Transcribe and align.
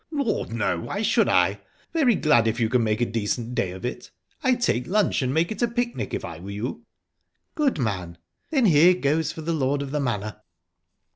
"Lord, 0.09 0.51
no! 0.51 0.79
why 0.79 1.03
should 1.03 1.29
I? 1.29 1.61
Very 1.93 2.15
glad 2.15 2.47
if 2.47 2.59
you 2.59 2.69
can 2.69 2.83
make 2.83 3.01
a 3.01 3.05
decent 3.05 3.53
day 3.53 3.69
of 3.69 3.85
it. 3.85 4.09
I'd 4.41 4.59
take 4.59 4.87
lunch 4.87 5.21
and 5.21 5.31
make 5.31 5.51
it 5.51 5.61
a 5.61 5.67
picnic, 5.67 6.11
if 6.11 6.25
I 6.25 6.39
were 6.39 6.49
you." 6.49 6.87
"Good 7.53 7.77
man!...Then 7.77 8.65
here 8.65 8.95
goes 8.95 9.31
for 9.31 9.41
the 9.43 9.53
lord 9.53 9.83
of 9.83 9.91
the 9.91 9.99
manor!..." 9.99 10.41